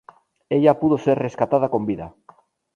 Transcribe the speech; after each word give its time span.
Ella 0.57 0.73
pudo 0.79 0.97
ser 1.05 1.17
rescatada 1.25 1.69
con 1.73 1.83
vida. 1.89 2.07